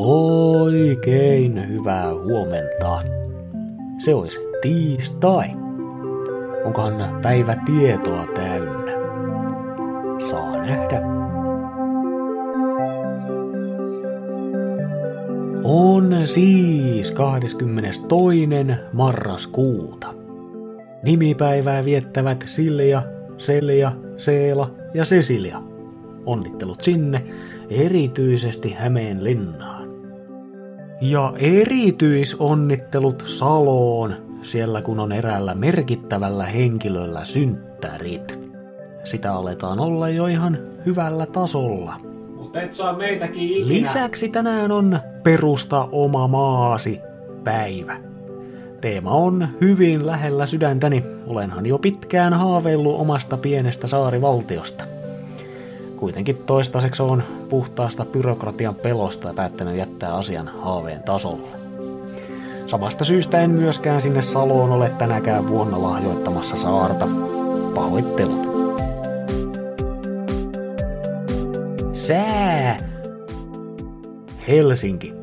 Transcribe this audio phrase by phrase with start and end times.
[0.00, 3.02] Oikein hyvää huomenta.
[3.98, 5.46] Se olisi tiistai.
[6.64, 8.92] Onkohan päivä tietoa täynnä?
[10.30, 11.02] Saa nähdä.
[15.64, 18.48] On siis 22.
[18.92, 20.14] marraskuuta.
[21.02, 23.02] Nimipäivää viettävät Silja,
[23.38, 25.62] Selja, Seela ja Cecilia.
[26.26, 27.24] Onnittelut sinne,
[27.70, 29.77] erityisesti Hämeen linnaan.
[31.00, 38.38] Ja erityisonnittelut Saloon, siellä kun on eräällä merkittävällä henkilöllä synttärit.
[39.04, 41.94] Sitä aletaan olla jo ihan hyvällä tasolla.
[42.36, 43.68] Mutta et saa meitäkin ikinä.
[43.68, 47.00] Lisäksi tänään on Perusta oma maasi
[47.44, 47.96] päivä.
[48.80, 51.04] Teema on hyvin lähellä sydäntäni.
[51.26, 54.84] Olenhan jo pitkään haaveillut omasta pienestä saarivaltiosta.
[55.98, 61.48] Kuitenkin toistaiseksi on puhtaasta byrokratian pelosta päättänyt jättää asian haaveen tasolle.
[62.66, 67.08] Samasta syystä en myöskään sinne Saloon ole tänäkään vuonna lahjoittamassa saarta.
[67.74, 68.48] Pahoittelut.
[71.92, 72.76] Sää!
[74.48, 75.14] Helsinki.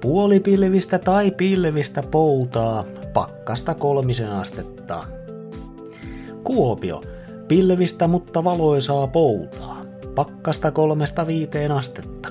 [0.00, 5.04] Puolipilvistä tai pilvistä poutaa, pakkasta kolmisen astetta.
[6.44, 7.00] Kuopio.
[7.48, 9.81] Pilvistä mutta valoisaa poutaa,
[10.14, 12.28] pakkasta kolmesta viiteen astetta.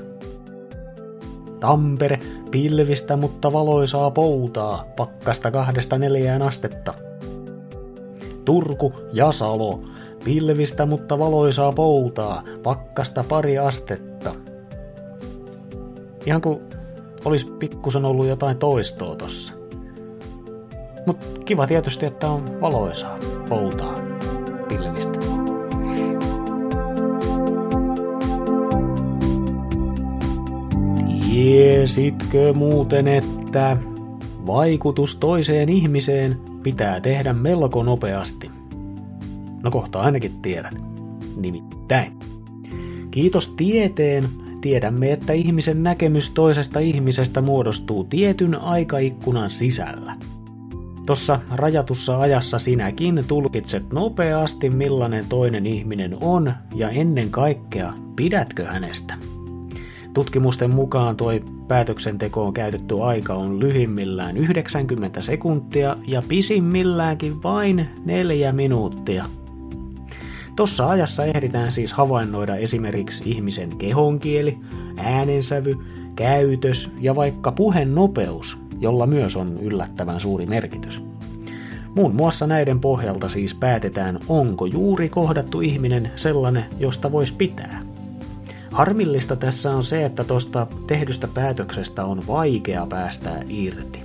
[1.59, 2.19] Tampere.
[2.51, 6.93] Pilvistä mutta valoisaa poutaa, pakkasta kahdesta neljään astetta.
[8.45, 9.83] Turku ja Salo.
[10.23, 14.33] Pilvistä mutta valoisaa poutaa, pakkasta pari astetta.
[16.25, 16.59] Ihan kuin
[17.25, 19.53] olisi pikkusen ollut jotain toistoa tossa.
[21.05, 23.17] Mut kiva tietysti, että on valoisaa
[23.49, 23.95] poutaa
[24.69, 25.40] pilvistä.
[31.31, 33.77] Tiesitkö muuten, että
[34.47, 38.49] vaikutus toiseen ihmiseen pitää tehdä melko nopeasti?
[39.63, 40.75] No kohta ainakin tiedät.
[41.37, 42.13] Nimittäin.
[43.11, 44.23] Kiitos tieteen
[44.61, 50.15] tiedämme, että ihmisen näkemys toisesta ihmisestä muodostuu tietyn aikaikkunan sisällä.
[51.05, 59.17] Tossa rajatussa ajassa sinäkin tulkitset nopeasti millainen toinen ihminen on ja ennen kaikkea pidätkö hänestä.
[60.13, 61.31] Tutkimusten mukaan tuo
[61.67, 69.25] päätöksentekoon käytetty aika on lyhimmillään 90 sekuntia ja pisimmilläänkin vain neljä minuuttia.
[70.55, 74.57] Tossa ajassa ehditään siis havainnoida esimerkiksi ihmisen kehonkieli,
[74.97, 75.73] äänensävy,
[76.15, 81.03] käytös ja vaikka puheen nopeus, jolla myös on yllättävän suuri merkitys.
[81.95, 87.90] Muun muassa näiden pohjalta siis päätetään, onko juuri kohdattu ihminen sellainen, josta voisi pitää.
[88.71, 93.99] Harmillista tässä on se, että tuosta tehdystä päätöksestä on vaikea päästää irti.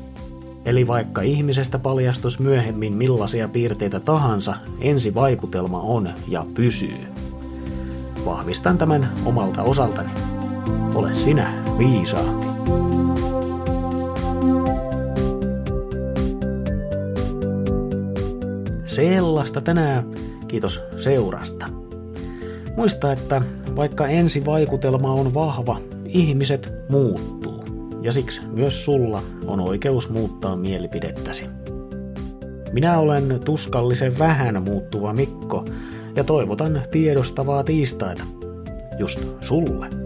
[0.64, 6.98] Eli vaikka ihmisestä paljastus myöhemmin millaisia piirteitä tahansa, ensi vaikutelma on ja pysyy.
[8.24, 10.10] Vahvistan tämän omalta osaltani.
[10.94, 12.46] Ole sinä viisaampi.
[18.86, 20.04] Sellaista tänään.
[20.48, 21.66] Kiitos seurasta.
[22.76, 23.42] Muista, että
[23.76, 27.64] vaikka ensi vaikutelma on vahva, ihmiset muuttuu.
[28.02, 31.44] Ja siksi myös sulla on oikeus muuttaa mielipidettäsi.
[32.72, 35.64] Minä olen tuskallisen vähän muuttuva Mikko
[36.16, 38.22] ja toivotan tiedostavaa tiistaita.
[38.98, 40.05] Just sulle.